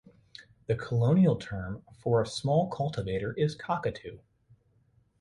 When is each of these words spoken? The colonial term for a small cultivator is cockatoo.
The 0.65 0.73
colonial 0.75 1.35
term 1.35 1.83
for 1.93 2.23
a 2.23 2.25
small 2.25 2.67
cultivator 2.71 3.33
is 3.33 3.53
cockatoo. 3.53 4.17